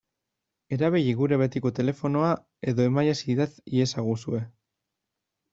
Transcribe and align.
Erabili 0.77 1.11
gure 1.19 1.37
betiko 1.41 1.71
telefonoa 1.81 2.31
edo 2.73 2.89
emailez 2.93 3.17
idatz 3.35 3.51
iezaguzue. 3.81 4.45